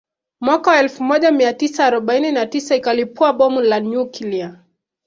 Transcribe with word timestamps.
Mwaka 0.41 0.71
wa 0.71 0.79
elfu 0.79 1.03
moja 1.03 1.31
mia 1.31 1.53
tisa 1.53 1.85
arobaini 1.85 2.31
na 2.31 2.45
tisa 2.45 2.75
ikalipua 2.75 3.33
Bomu 3.33 3.61
la 3.61 3.79
nyukilia 3.79 4.59